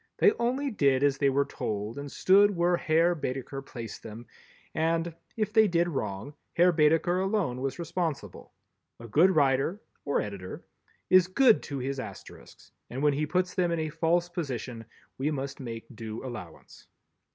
They 0.17 0.31
only 0.39 0.71
did 0.71 1.03
as 1.03 1.19
they 1.19 1.29
were 1.29 1.45
told 1.45 1.99
and 1.99 2.11
stood 2.11 2.49
where 2.57 2.75
Herr 2.75 3.13
Baedeker 3.13 3.61
placed 3.61 4.01
them 4.01 4.25
and, 4.73 5.13
if 5.37 5.53
they 5.53 5.67
did 5.67 5.87
wrong, 5.87 6.33
Herr 6.55 6.71
Baedeker 6.71 7.19
alone 7.19 7.61
was 7.61 7.77
responsible. 7.77 8.51
A 8.99 9.07
good 9.07 9.29
writer—or 9.35 10.19
editor—is 10.19 11.27
good 11.27 11.61
to 11.61 11.77
his 11.77 11.99
Asterisks, 11.99 12.71
and 12.89 13.03
when 13.03 13.13
he 13.13 13.27
puts 13.27 13.53
them 13.53 13.71
in 13.71 13.79
a 13.81 13.89
false 13.89 14.27
position 14.27 14.85
we 15.19 15.29
must 15.29 15.59
make 15.59 15.85
due 15.95 16.25
allowance. 16.25 16.87